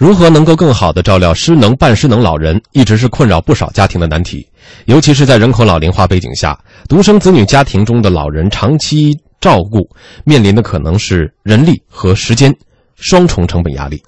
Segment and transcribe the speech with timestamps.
[0.00, 4.46] 如何能够更好的照料失能、半失能老人，一直是困扰不少家庭的难题。
[4.86, 9.10] 尤其是在人口老龄化背景下，独生子女家庭中的老人长期
[9.42, 9.86] 照顾，
[10.24, 12.50] 面临的可能是人力和时间
[12.96, 14.02] 双重成本压力。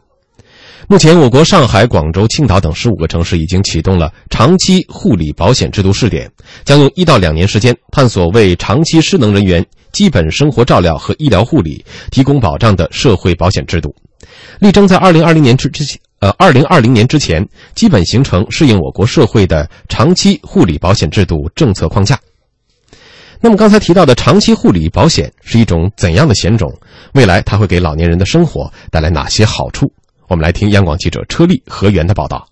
[0.89, 6.27] 目前，我国上海、广州、青岛等十五个城市已经启动了长期护理保险制度试点，
[6.65, 9.63] 将用一到两年时间，探索为长期失能人员
[9.93, 13.95] 基本生活照料和医疗护理提供保障的社会保险制度。
[14.61, 22.19] 力争在二零二零年之之前，呃，二零二零年之前，基本形成适应我国社会的长期护理保险制度政策框架。
[23.41, 26.73] 那么，刚才提到的长期护理保险是一种怎样的险种？
[27.15, 29.93] 未来它会给老年人的生活带来哪些好处？
[30.29, 32.52] 我们来听央广记者车丽何源的报道。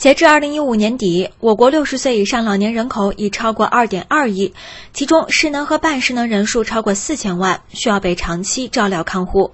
[0.00, 4.54] 截至二零一五年底，我国六十岁以上老年人口已超过二点二亿，
[4.94, 9.52] 其中失能和半失能人数超过四千万，需要被长期照料看护。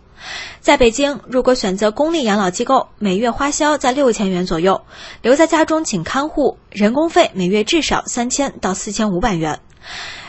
[0.60, 4.82] 在北京，如果选择公立养老机构，每月花销在六千元左右；
[5.20, 9.58] 留在家中请看护，人工费每月至少三千到四千五百元。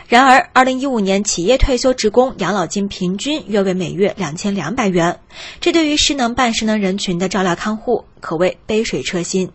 [0.08, 5.20] 然而，二零一五年企业退休职工养老金平均约为每月两千两百元，
[5.60, 9.52] 这对于失能半失能人群的照料看护可谓杯水车薪。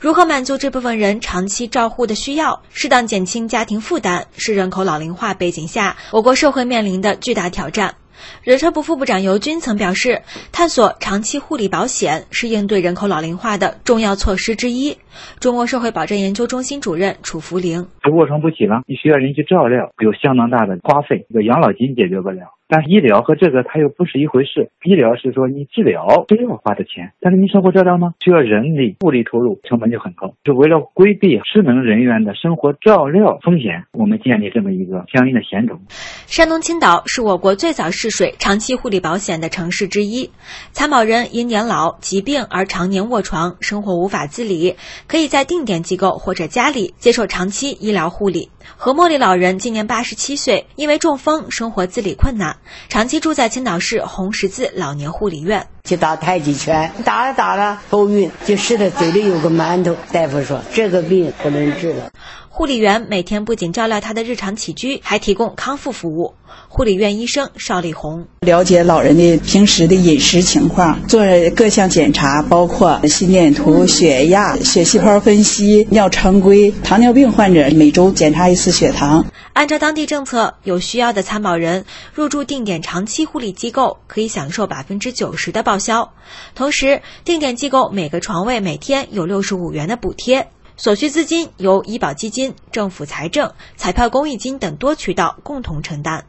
[0.00, 7.94] 如何满足这部分人长期照护的需要，适当减轻家庭负担，是人口老龄化背景下我国社会面临的巨大挑战。
[8.42, 14.98] 人社部副部长尤军曾表示，探索长期护理保险是应对人口老龄化的重要措施之一。
[15.40, 22.46] 中国社会保障研究中心主任楚福玲：卧床不起了，你需要人去照料，有相当大的花费，这个养老金解决不了。
[22.72, 24.70] 但医疗和这个它又不是一回事。
[24.82, 30.32] 医疗是说你治疗都要花的钱，但是你生活照料吗，需要人力物力投入，成本就很高。
[30.46, 35.82] 是为了规避失能人员的生活照料风险，我们建立这么一个相应的险种。
[36.26, 40.30] 山东青岛是我国最早试水长期护理保险的城市之一。
[40.70, 48.48] 参保人因年老疾病而常年卧床，生活无法自理，可以在定点机构或者家里接受长期医疗护理。
[48.78, 52.56] 何茉莉老人今年八十七岁，因为中风，生活自理困难。
[52.88, 59.96] 长期住在青岛市红十字老年护理院，去打太极拳，打着打着头晕，就吃的嘴里有个馒头。
[60.12, 62.10] 大夫说这个病不能治了。
[62.54, 66.34] 护理员每天不仅照料他的日常起居，还提供康复服务。
[66.68, 71.22] 护理院医生邵丽红了解老人的平时的饮食情况，做
[71.56, 76.70] 各项检查，包括心电图、血压、血细胞分析、尿常规。
[76.84, 79.24] 糖尿病患者每周检查一次血糖。
[79.54, 86.12] 按照当地政策，有需要的参保人入住定点长期护理机构，可以享受百分之九十的报销。
[86.54, 90.48] 同时，定点机构每个床位每天有六十五元的补贴。
[90.76, 96.24] 所需资金由医保基金、政府财政、彩票公益金等多渠道共同承担。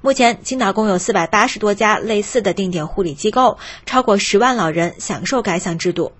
[0.00, 6.12] 目前，青岛共有四百八十多家类似的定点护理机构，超过十万老人享受该项制度。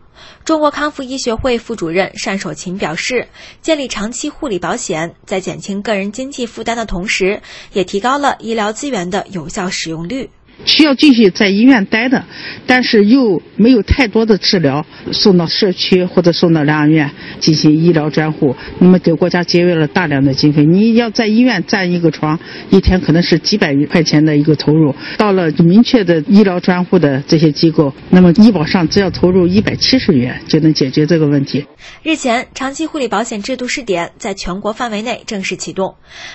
[0.44, 3.28] 中国康复医学会副主任单守勤表示，
[3.60, 10.30] 建立长期护理保险，在减轻个人经济负担的同时，也提高了医疗资源的有效使用率。
[10.64, 12.24] 需要继续在医院待的，
[12.66, 20.64] 但是又没有太多的治疗，送到社区或者送到疗养院进行医疗专户，那么给国家节约了大量的经费。
[20.64, 22.38] 你要在医院占一个床，
[22.70, 24.94] 一天可能是几百块钱的一个投入。
[25.18, 31.66] 到了明确的医疗专户的这些机构，那么医保上只要投入一百七十元就能解决这个问题。
[32.02, 35.94] 日前，长期护理保险制度试点在全国范围内正式启动，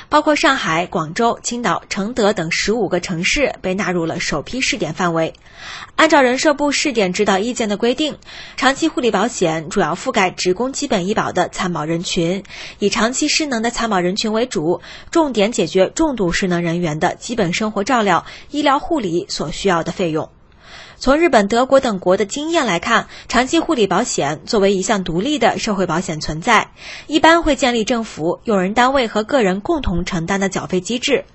[0.10, 4.11] 包括上海、广州、青岛、承德等十五个城市被纳入了。
[4.20, 5.34] 首批试点范围，
[5.96, 8.18] 按照人社部试点指导意见的规定，
[8.58, 12.44] 长期护理保险主要覆盖职工基本医保的参保人群，
[12.80, 20.30] 以长期失能的参保人群为主，重点解决重度失能人员的基本生活照料、医疗护理所需要的费用。
[21.02, 26.70] 从日本、德国等国的经验来看，长期护理保险作为一项独立的社会保险存在，
[27.08, 31.26] 一般会建立政府、用人单位和个人共同承担的缴费机制。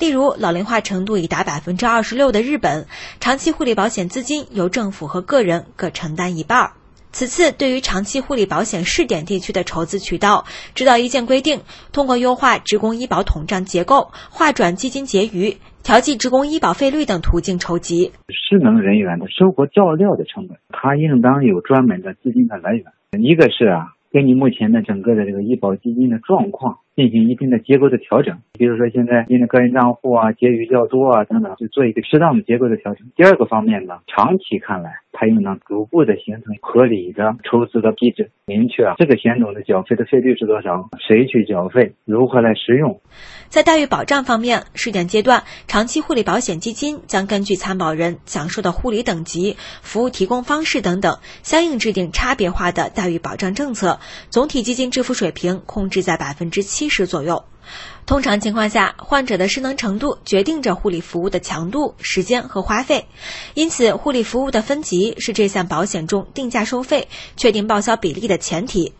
[0.00, 2.88] 例如，老龄化程度已达百分之二十六的日本，
[3.20, 6.72] 长期护理保险资金由政府和个人各承担一半。
[7.12, 11.60] 此次对于长期护理保险试点地区的筹资渠道，指导意见规定，
[11.92, 15.58] 通过优化职工医保统账结构、划转基金结余。
[15.82, 22.84] 调剂职工医保费率等途径筹集失能人员的生活照料的成本，它应当有专门的资金的来源。
[23.20, 28.38] 一个是啊，根据目前的整个的这个医保基金的状况，进行一定的结构的调整。
[28.52, 33.06] 比如说现在因为个人账户啊结余较多啊等等，就做一个适当的结构的调整。
[33.16, 43.00] 第二个方面呢，长期看来，它又能逐步的形成合理的筹资的机制，明确啊这个险种的缴费的费率是多少，谁去缴费，如何来使用。
[43.48, 53.98] 在待遇保障方面，试点阶段，长期护理保险基金将根据参保人享受的护理等级、服务提供方式等等，相应制定差别化的待遇保障政策，
[54.30, 57.44] 总体基金支付水平控制在百分之七七十左右。
[58.04, 63.06] 通常情况下，患者的失能程度决定着护理服务的强度、时间和花费，
[63.54, 68.92] 因此护理服务的分级是这项保险中定价收费、确定报销比例的前提。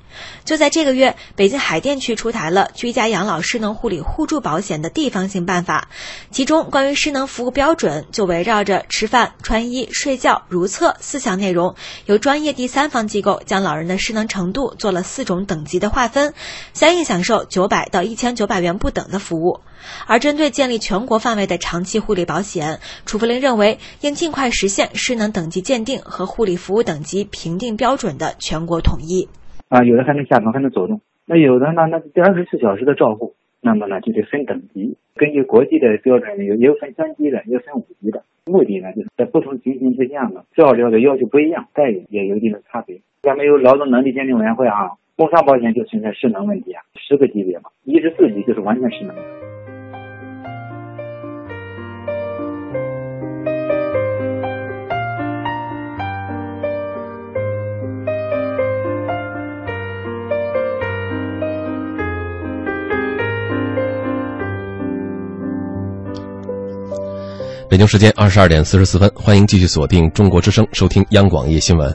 [0.44, 5.88] 就在这个月，北京海淀区出台了居家养老失能护理互助保险的地方性办法，
[6.31, 16.34] 其中关于失能服务标准就围绕着吃饭、穿衣、睡觉、如厕四项内容，由专业第三方机构将老人的失能程度做了四种等级的划分，
[16.75, 19.61] 相应享受九百到一千九百元不等的服务。
[20.06, 29.29] 而针对建立全国范围的长期护理保险，楚福林认为应尽快实现失能等级鉴定和护理服务等级评定标准的全国统一。
[29.69, 31.00] 啊，有的还能下床，还能走动。
[31.25, 38.23] 那有的呢，那是第二十四小时的照护，那么呢就得分等级，根据国际的标准有也有分三级的，也有分五级的。
[38.45, 43.00] 目的呢就是在不同情形之下呢，照料的要求不一样，待遇也有一定的差别。
[43.23, 49.14] 咱们有劳动能力鉴定委员会啊，工伤保险就存在失能问题啊，十个级别嘛，一至四级就是完全失能。
[67.69, 71.94] 北京时间二十二点四十四分，欢迎继续锁定中国之声，收听央广夜新闻。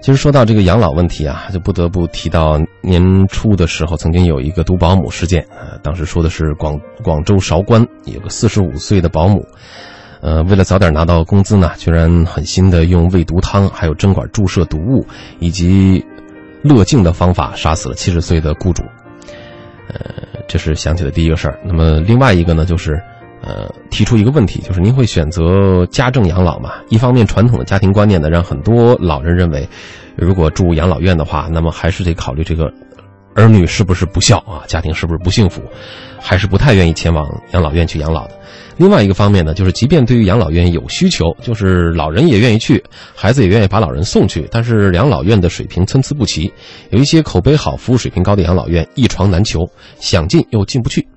[0.00, 5.76] 其实说到这个养老问题啊，就不得不提到年初的时候，曾经有一个毒保姆事件啊。
[5.82, 9.44] 当时说的是广广州韶关有个四十五岁的保姆，
[10.20, 15.04] 呃，为了早点拿到工资呢，居然狠心的用喂毒汤、还有针管注射毒物
[15.40, 16.04] 以及
[16.62, 18.82] 乐静的方法杀死了七十岁的雇主。
[19.88, 19.98] 呃，
[20.46, 21.58] 这是想起的第一个事儿。
[21.64, 23.02] 那么另外一个呢，就是。
[23.48, 26.74] 呃，提出一个问题，就是您会选择家政养老吗？
[26.90, 29.66] 一方面，传统的家庭观念呢，让很多老人认为，
[30.16, 32.70] 如果住养老院的话，那么还是得考虑这个
[33.34, 35.62] 儿女是不是不孝啊，家庭是不是不幸福，
[36.20, 38.38] 还是不太愿意前往养老院去养老的。
[38.76, 42.84] 另外一个方面呢，就是即便对于养老院有需求，就是老人也愿意去，
[43.14, 46.52] 孩子也愿意把老人送去，但是养老院的水平参差不齐，
[46.90, 49.66] 有一些口碑好、服务水平高的养老院一床难求，
[49.98, 51.08] 想进又进不去。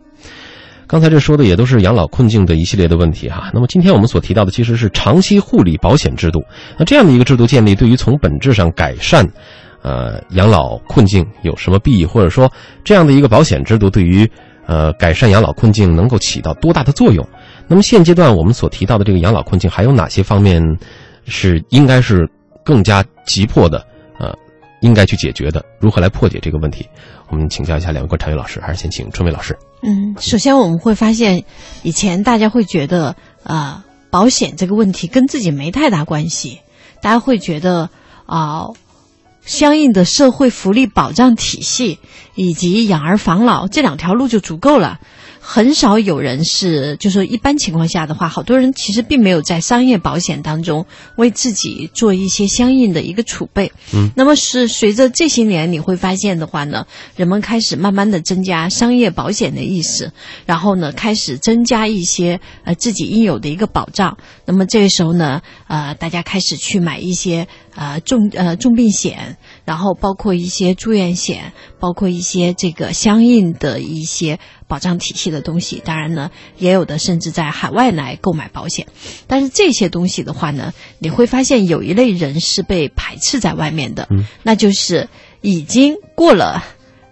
[0.92, 3.50] 刚才这说的也都是养老困境的一系列的问题哈。
[3.54, 6.44] 那么今天我们所提到的其实是长期护理保险制度。
[6.78, 9.26] 那这样的一个制度建立，对于从本质上改善，
[9.84, 12.06] 呃，养老困境有什么裨益？
[12.06, 12.52] 或者说，
[12.84, 14.30] 这样的一个保险制度对于，
[14.66, 17.26] 呃，改善养老困境能够起到多大的作用？
[17.70, 20.62] 那么现阶段我们所提到的这个养老困境还有哪些方面
[21.26, 22.30] 是应该是
[22.66, 23.82] 更加急迫的？
[24.82, 25.64] 应该去解决的？
[25.80, 26.88] 如何来破解这个问题？
[27.30, 29.58] 我们请教一下两位观察员老师，还是先请春梅老师？
[29.84, 31.44] 嗯，首先我们会发现，
[31.82, 36.60] 以前大家会觉得啊，保险这个问题跟自己没太大关系，
[37.02, 37.90] 大家会觉得
[38.26, 38.68] 啊，
[39.44, 42.00] 相应的社会福利保障体系
[42.36, 45.00] 以及养儿防老这两条路就足够了。
[45.44, 50.86] 很少有人是，就说一般情况下的话，好多人其实并没有在商业保险当中
[51.18, 53.72] 为自己做一些相应的一个储备。
[53.92, 56.86] 嗯，那么是随着这些年你会发现的话呢，
[57.16, 60.12] 人们开始慢慢的增加商业保险的意识，
[60.46, 64.16] 然后呢开始增加一些呃自己应有的一个保障。
[64.46, 74.40] 那么这个时候呢，呃，大家开始去买一些呃重呃重病险，然后包括一些住院险，包括一些这个相应的一些。
[74.72, 78.88] 保障体系的东西，当然呢，也有的甚至在海外来购买保险，
[79.28, 84.08] 但是这些东西的话呢，你会发现有一类人是被排斥在外面的，
[84.44, 85.10] 那就是
[85.42, 86.64] 已经过了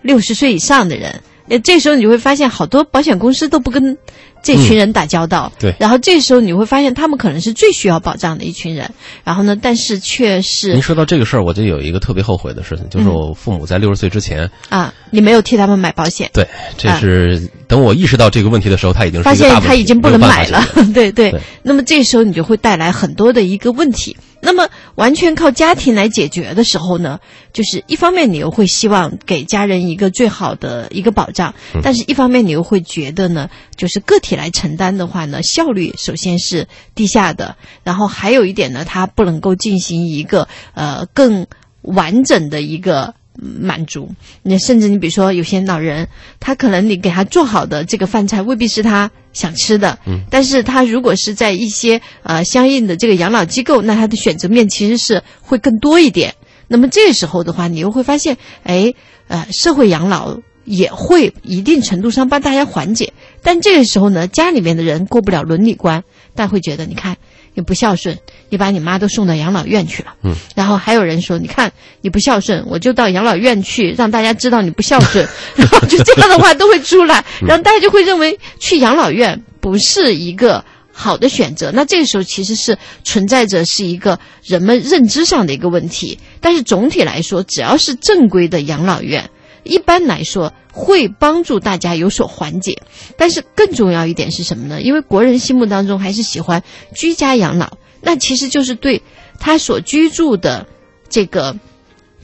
[0.01, 1.21] 六十岁以上的人。
[1.47, 3.97] 那，这时候你会发现好多保险公司都不跟。
[4.41, 8.89] 这群人打交道，对，然后这时候你会发现他们可能是最需要保障的一群人，
[9.23, 21.09] 然后呢，但是却是您说到这个事儿，我就有一个特别后悔的事情，就是我父母在六十岁之前啊，你没有替他们买保险，对，这是等我意识到这个问题的时候，他已经发现他已经不能买了， 对。
[21.19, 24.15] 对，那么这时候你就会带来很多的一个问题。
[24.41, 27.19] 那么完全靠家庭来解决的时候呢，
[27.53, 31.53] 就是一方面你又会希望给家人一个最好的一个保障，
[31.83, 41.47] 但是一方面你又会觉得呢，就是个体来承担的话呢，效率首先是低下的，然后还有一点呢，它不能够进行一个呃更
[41.81, 43.13] 完整的一个。
[43.41, 44.11] 满足。
[44.43, 46.09] 那甚至你比如说有些老人，
[46.41, 56.35] 他可能你给他做好的这个饭菜未必是他想吃的，嗯，但是他如果是在一些呃相应的这个养老机构，那他的选择面其实是会更多一点。
[56.67, 58.93] 那么这个时候的话，你又会发现，哎，
[59.27, 63.13] 呃，社会养老也会一定程度上帮大家缓解。
[63.41, 66.03] 但这个时候呢，家里面的人过不了伦理关，
[66.35, 67.17] 但会觉得你看
[67.59, 70.13] 你不孝顺，你把你妈都送到养老院去了。
[70.23, 80.63] 嗯，然后还有人说，你看你不孝顺，我就到养老院去，让大家知道你不孝顺， 然后就这样的话都会出来，然后大家就会认为去养老院不是一个。
[80.91, 86.19] 好的选择，那这个时候其实是存在着是一个人们认知上的一个问题。
[86.41, 89.29] 但是总体来说，只要是正规的养老院，
[89.63, 92.81] 一般来说会帮助大家有所缓解。
[93.17, 94.81] 但是更重要一点是什么呢？
[94.81, 96.63] 因为国人心目当中还是喜欢
[96.95, 99.01] 居家养老，那其实就是对
[99.39, 100.67] 他所居住的
[101.09, 101.57] 这个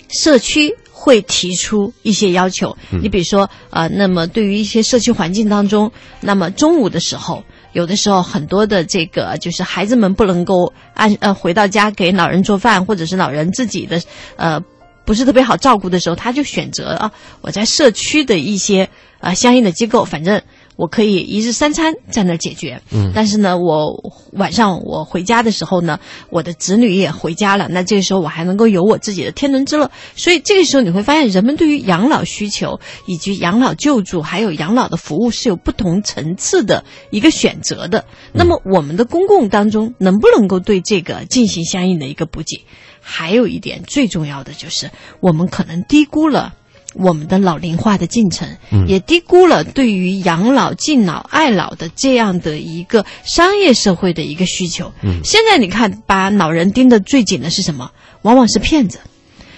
[0.10, 2.78] 社区会提出一些要求。
[3.02, 7.44] 你比如说啊、那么对于一些社区环境当中，那么中午的时候。
[7.74, 14.02] 有的时候，很多的这个就是孩子们不能够按呃回到家给老人做饭，或者是老人自己的
[14.38, 14.62] 呃
[15.06, 18.86] 不是特别好照顾的时候，他就选择啊我在社区的一些
[19.20, 20.42] 啊、呃、相应的机构，反正
[20.76, 22.82] 我可以一日三餐在那儿解决。
[22.92, 29.90] 嗯，但是呢，我晚上我回家的时候呢，我的子女也回家了，那这个时候我还能够有我自己的天伦之乐。
[30.16, 38.06] 所以这个时候你会发现，人们对于养老需求以及养老救助还有养老的服务是有不同层次的一个选择的。
[38.34, 42.66] 那么我们的公共当中能不能够对这个进行相应的一个补给？
[43.08, 46.56] 还有一点最重要的就是，我们可能低估了。
[46.98, 48.48] 我们的老龄化的进程，
[48.88, 54.94] 也低估了对于养老、敬老、爱老的这样的一个商业社会的一个需求。
[55.02, 57.92] 嗯，现在你看，把老人盯得最紧的是什么？
[58.22, 59.00] 往往是骗子。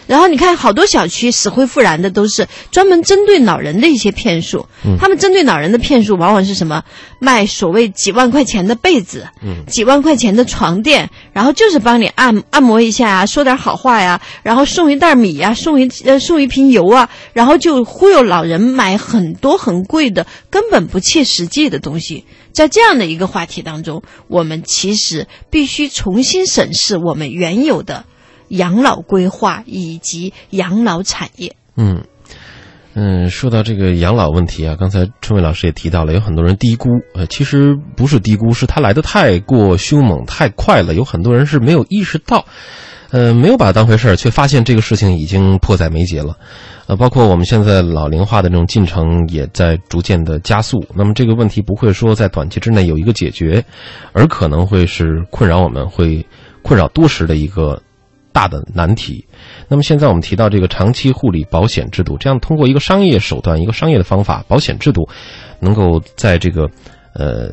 [0.08, 4.66] 然后你看，好多小区死灰复燃的都是专门针对老人的一些骗术。
[4.86, 6.84] 嗯，他们针对老人的骗术往往是什么？
[7.20, 22.26] 卖所谓几万块钱的被子，嗯，几万块钱的床垫，然后就是帮你按按摩一下啊，说点好话呀，然后送一袋米呀，送一呃送一瓶油啊，然后就忽悠老人买很多很贵的、根本不切实际的东西。
[22.54, 28.06] 在这样的一个话题当中，我们其实必须重新审视我们原有的。
[28.50, 32.04] 养老规划以及养老产业，嗯
[33.00, 42.44] 嗯，说到这个养老问题啊，刚才春伟老师也提到了，有很多人低估，呃，其实不是低估，是他来的太过凶猛、太快了，有很多人是没有意识到，
[43.12, 46.36] 呃，没有把它当回事儿，却发现这个事情已经迫在眉睫了，
[46.88, 53.64] 呃，包括我们现在老龄化的这种进程也在逐渐的加速，那么这个问题不会说在短期之内有一个解决，
[54.12, 56.26] 而可能会是困扰我们会
[56.64, 57.80] 困扰多时的一个。
[58.38, 59.26] 大的难题。
[59.68, 65.10] 那么现在我们提到这个长期护理保险制度，这样通过一个商业手段、一个商业的方法，保险制度
[65.60, 66.70] 能够在这个
[67.16, 67.50] 呃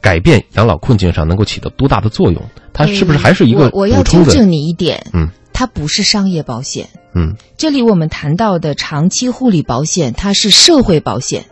[0.00, 2.40] 改变养老困境上能够起到多大的作用？
[2.72, 4.00] 它是不是还是一个我我要？
[4.04, 6.88] 纠正你一点，嗯，它不是商业保险。
[7.14, 11.44] 嗯这里我们谈到的长期护理保险，它是社会保险，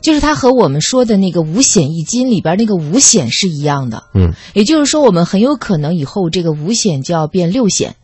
[0.00, 4.04] 就是它和我们说的那个五险一金里边那个五险是一样的。
[4.14, 7.96] 嗯，也就是说，我们很有可能以后这个五险就要变六险。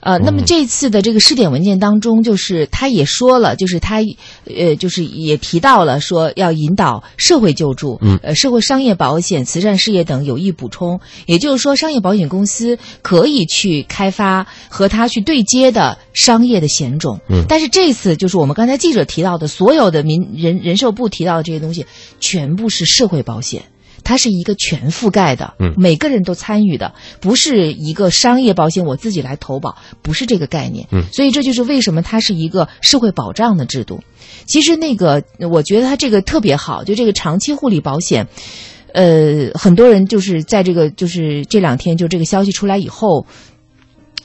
[0.00, 4.00] 呃，那么这次的这个试点文件当中，就是他也说了，就是他，
[4.44, 11.00] 呃，就是也提到了说要引导社会救助，嗯呃，社会商业保险、慈善事业等有益补充。
[11.26, 17.20] 也就是说，商业保险公司可以去开发和它去对接的商业的险种。
[17.28, 21.84] 嗯但是这次就是我们刚才记者提到的所有的民人人寿部提到的这些东西，
[22.20, 23.64] 全部是社会保险。
[24.04, 30.86] 它是一个全覆盖的，嗯每个人都参与的，不是一个商业保险，我自己来投保，不是这个概念。
[30.92, 34.00] 嗯所以这就是为什么它是一个社会保障的制度。
[34.46, 38.28] 其实那个，我觉得它这个特别好，就这个长期护理保险，
[38.92, 43.26] 呃，很多人就是在这个就是这两天就这个消息出来以后。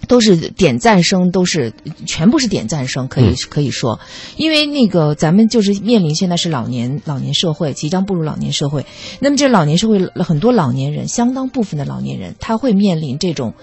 [0.07, 1.74] 都是点赞声，都是
[2.05, 4.00] 全部是点赞声，可以、嗯可以说，
[4.38, 8.85] 因为那个咱们就是面临现在是老年老年社会，即将步入老年社会。
[9.19, 13.53] 那么这老年社会很多老年人，相当部分的老年人，他会面临这种，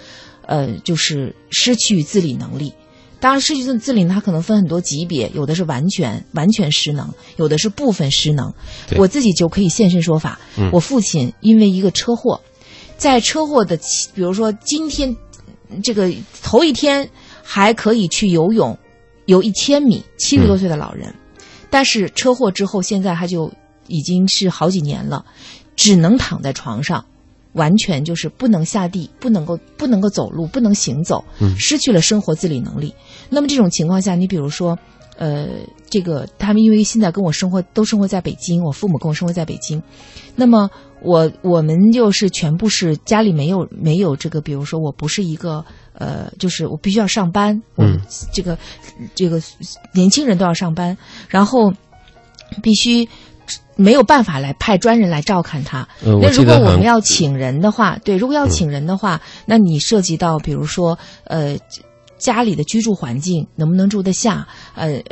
[0.47, 2.75] 呃，就是失去自理能力。
[3.21, 8.53] 当然，失去自自理，它可能分很多级别，有的是完全完全失能，有的是部分失能。
[8.97, 10.41] 我自己就可以现身说法。
[10.59, 12.41] 嗯我父亲因为一个车祸，
[12.97, 13.77] 在车祸的，
[14.15, 15.17] 比如说今天
[15.83, 16.13] 这个
[16.43, 17.09] 头一天
[17.43, 18.77] 还可以去游泳，
[19.27, 21.15] 游一千米，七十多岁的老人，
[21.71, 23.53] 但是车祸之后，现在他就
[23.87, 25.25] 已经是好几年了，
[25.77, 27.05] 只能躺在床上，
[27.53, 31.57] 完全就是不能下地，不能够不能够走路，不能行走，嗯。
[31.59, 32.95] 失去了生活自理能力。
[33.31, 34.79] 那么这种情况下，你比如说，
[35.17, 35.49] 呃，
[35.93, 39.83] 这个他们因为现在跟我生活都生活在北京，我父母跟我生活在北京，
[40.35, 40.71] 那么
[41.03, 48.01] 我我们又是全部是家里没有没有这个，比如说我不是一个呃，就是我必须要上班，我嗯
[48.33, 48.57] 这个
[49.15, 49.39] 这个
[49.93, 50.97] 年轻人都要上班，
[51.29, 51.73] 然后
[52.63, 53.07] 必须。
[53.75, 55.89] 没有办法来派专人来照看他。
[56.03, 61.57] 那如果我们要请人的话，对，如果要请人的话，那你涉及到比如说呃
[62.19, 65.03] 家里的居住环境能不能住得下，呃。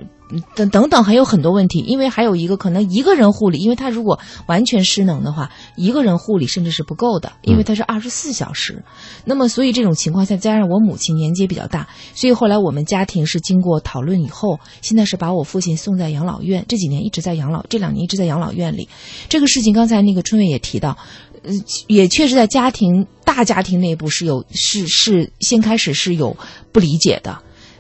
[0.54, 8.84] 等等等，还有很多问题，因为还有一个可能一个人护理，因为他如果完全失能的话，一个人护理甚至是不够的，因为他是二十四小时。
[9.25, 18.88] 那么，所以这种情况下，加上我母亲年纪也比较大，所以后来我们家庭是经过讨论以后，现在是把我父亲送在养老院，这几年一直在养老，这两年一直在养老院里。
[19.28, 20.96] 这个事情刚才那个春月也提到，
[21.42, 21.52] 呃，
[21.87, 26.37] 也确实在家庭大家庭内部是有是是先开始是有
[26.72, 27.38] 不理解的，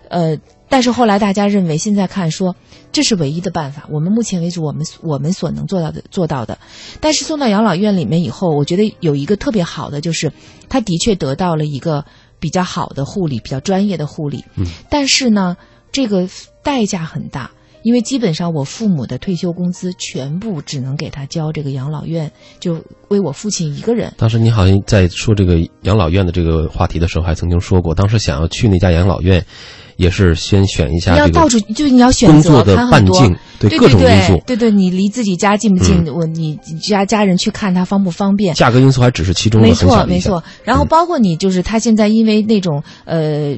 [0.08, 0.36] 呃。
[0.70, 2.54] 但是后来大家认为，现在看说
[2.92, 3.86] 这是唯一的办法。
[3.90, 6.58] 我们目前为止，我们我们所能做到的做到的。
[7.00, 10.32] 但是送到养老院里面以后，我觉得有一个特别好的，就是
[10.68, 12.04] 他的确得到了一个
[12.38, 14.44] 比较好的护理，比较专业的护理。
[14.54, 14.64] 嗯。
[14.88, 15.56] 但是呢，
[15.90, 16.28] 这个
[16.62, 17.50] 代价很大，
[17.82, 24.14] 因为基本上我父母的退休工资全部只能给他交这个养老院，就为我父亲一个人。
[24.16, 29.44] 当时你好像在说这个养老院的这个话题的时候，还曾经说过，当时想要去那家养老院。
[30.00, 36.10] 也是先选一下你要到处，就是你要选工作的半径，对各种因素，对对，你离自己家近不近？
[36.10, 38.54] 我你家家人去看他方不方便？
[38.54, 40.42] 价格因素还只是其中的没错没错。
[40.64, 43.54] 然后包括你就是他现在因为那种呃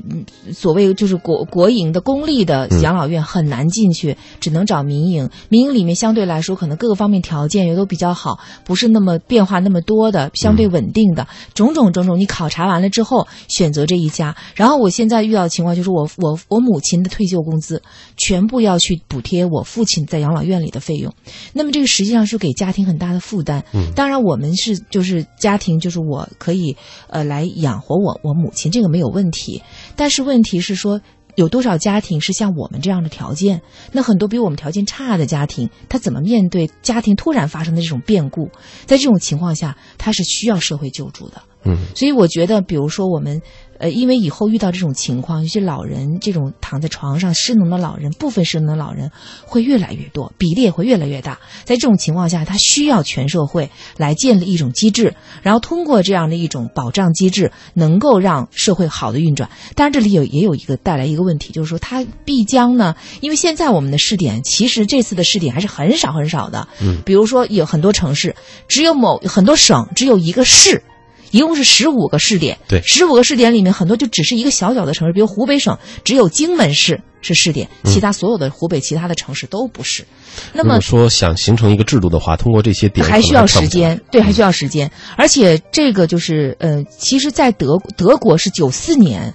[0.52, 5.30] 所谓就是国国营的公立的养老院很难进去，只能找民营。
[5.48, 12.18] 民营里面相对来说可能各个方面条件也都比较好，不是那么变化那么多的，相对稳定的种种种种。
[12.18, 14.34] 你考察完了之后选择这一家。
[14.56, 16.31] 然后我现在遇到的情况就是我我。
[16.48, 17.82] 我母亲的退休工资
[18.16, 21.14] 全部要去补贴我父亲在养老院里的费用，
[21.52, 23.64] 那么这个实际上是给家庭很大的负担。
[23.72, 26.76] 嗯，当然我们是就是家庭就是我可以
[27.08, 29.62] 呃来养活我我母亲，这个没有问题。
[29.96, 31.00] 但是问题是说
[31.34, 33.62] 有多少家庭是像我们这样的条件？
[33.90, 38.50] 那很多比我们条件差的家庭，他怎么面对家庭突然发生的这种变故？
[38.84, 41.42] 在这种情况下，他是需要社会救助的。
[41.64, 43.40] 嗯，所以我觉得，比如说我们，
[43.82, 49.10] 呃，因为以后遇到这种情况，有些老人这种躺在床上失能的老人，部分失能的老人
[49.44, 51.40] 会越来越多，比例也会越来越大。
[51.64, 59.50] 在这种情况下，他需要全社会来建立一种机制，然后通过这样的一种保障机制，能够让社会好的运转。
[59.74, 66.68] 当然，这里有也有一个带来一个问题，就是说它必将呢，因为现在我们的试点，其实这次的试点还是很少很少的。
[66.80, 68.36] 嗯，比如说有很多城市，
[68.68, 70.84] 只有某很多省只有一个市。
[71.32, 80.06] 一共是十五个试点，对，十五个试点里面很多就只是一个小小的城市，比如湖北省只有荆门市是试点，其他所有的湖北其他的城市都不是。
[80.52, 84.90] 那么说想形成一个制度的话，通过这些点还需要时间，对，还需要时间。
[85.16, 89.34] 而且这个就是呃，其实，在德德国是九四年。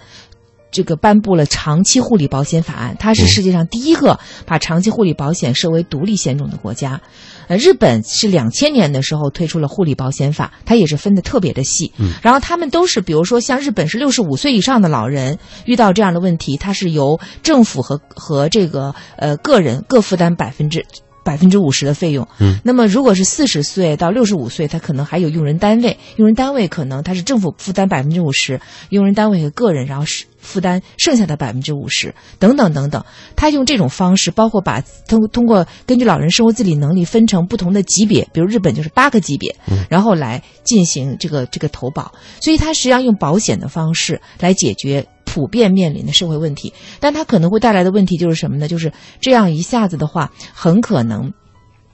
[0.70, 7.02] 这个颁布了长期护理保险法案，它是世界上第一个把长期护理保险设为独立险种的国家。
[7.48, 11.92] 呃，日本是两千年的时候推出了护理保险法，它也是分的特别的细。
[11.98, 20.86] 嗯，然后他们都是，比如说像日本是六十五岁以上的老人遇到这样的问题，它是由政府和和这个呃个人各负担百分之。
[21.24, 33.04] 百分之五十的费用，嗯，那么如果是四十岁到六十五岁，他可能还有用人单位，用人单位可能他是政府负担百分之五十，用人单位和个人然后是负担剩下的百分之五十，等等等等。
[33.36, 45.06] 他用这种方式，包括把通通过根据老人生活自理能力分成不同的级别，比如日本就是八个级别，嗯，然后来进行这个这个投保，所以他实际上用保险的方式来解决。
[45.30, 48.68] 普遍面临的社会问题，但它可能会带来的问题就是什么呢？
[48.68, 51.32] 就是这样一下子的话，很可能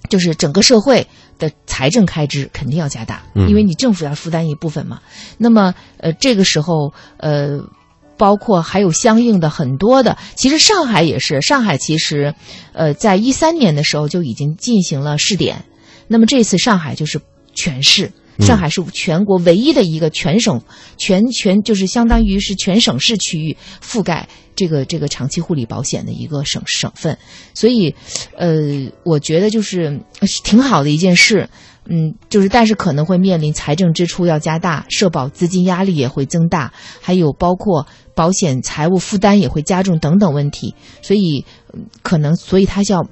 [0.07, 1.05] 就是整个社会
[1.39, 5.01] 的财政开支肯定要加大，因为你政府要负担一部分嘛。
[5.37, 7.59] 那么，呃，这个时候，呃，
[8.17, 12.35] 包括还有相应的很多的，其实上海也是，上海其实，
[12.73, 15.65] 呃，在一三年的时候就已经进行了试点，
[16.07, 17.19] 那么这次上海就是
[17.53, 18.11] 全市。
[18.39, 20.63] 上海是全国唯一的一个全省
[20.97, 27.15] 全全就是相当于是全省市区域覆盖这个这个长期护理保险的一个省省份，
[27.53, 27.93] 所以，
[28.35, 30.01] 呃，我觉得就是
[30.43, 31.47] 挺好的一件事，
[31.85, 41.45] 嗯，就是但是可能会面临财政支出要加大，社保资金压力也会增大，还有包括保险财务负担也会加重等等问题，所以
[42.01, 43.07] 可能所以它要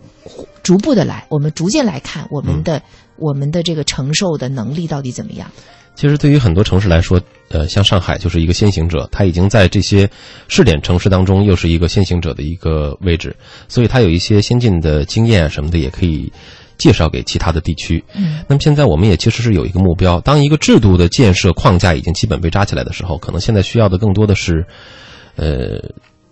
[0.64, 2.82] 逐步的来，我们逐渐来看我们的。
[3.18, 5.48] 我们的这个承受的能力到底怎么样？
[5.94, 10.10] 其实对于很多城市来说，呃，像上海就是一个先行者，它已经在这些
[10.48, 13.36] 试点城市当中又是一个先行者的一个位置，
[13.68, 16.34] 所以它有一些先进的经验什么的，也可以
[16.82, 18.04] 介绍给其他的地区。
[18.15, 24.65] 嗯，那么现在我们也其实是有一个目标，当一个制度的建设框架已经基本被扎起来的时候，可能现在需要的更多的是，
[25.36, 25.80] 呃，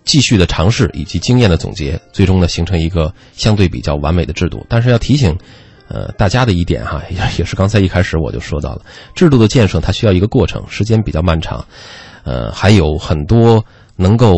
[0.04, 4.66] 继续的尝试以及经验的总结，最终呢形成一个相对比较完美的制度。
[4.68, 5.38] 但是要提醒。
[5.92, 8.82] 呃，大家的一点哈， 也也是刚才一开始我就说到了，
[9.12, 11.66] 制度的建设它需要一个过程，时间比较漫长，
[12.22, 13.64] 呃，还有很多
[13.96, 14.34] 能够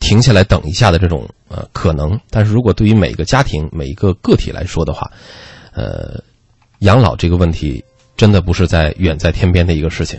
[0.00, 2.18] 停下来等一下的这种呃可能。
[2.30, 5.10] 但是如果对于每个家庭、每一个个体来说的话，
[5.72, 6.22] 呃，
[6.80, 7.84] 养老这个问题
[8.16, 10.18] 真的不是在远在天边的一个事情，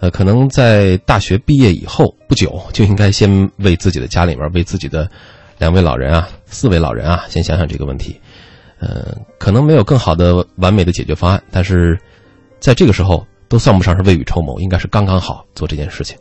[0.00, 5.10] 呃，可能在大学毕业以后不久就应该先为自己的家里面、为自己的
[5.58, 8.20] 两位老人啊、四位老人啊，先想想这个问题。
[8.78, 11.98] 呃，可能没有更好的完美的解决方案，但是
[12.60, 16.16] 在这个时候都算不上是未雨绸缪，应该是刚刚好做这件事情。